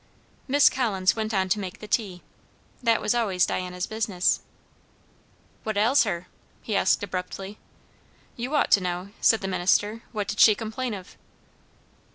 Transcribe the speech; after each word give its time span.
Miss 0.47 0.67
Collins 0.67 1.15
went 1.15 1.31
on 1.31 1.47
to 1.49 1.59
make 1.59 1.77
the 1.77 1.87
tea. 1.87 2.23
That 2.81 3.01
was 3.01 3.13
always 3.13 3.45
Diana's 3.45 3.85
business. 3.85 4.39
"What 5.61 5.77
ails 5.77 6.05
her?" 6.05 6.25
she 6.65 6.75
asked 6.75 7.03
abruptly. 7.03 7.59
"You 8.35 8.55
ought 8.55 8.71
to 8.71 8.81
know," 8.81 9.11
said 9.21 9.41
the 9.41 9.47
minister. 9.47 10.01
"What 10.11 10.27
did 10.27 10.39
she 10.39 10.55
complain 10.55 10.95
of." 10.95 11.17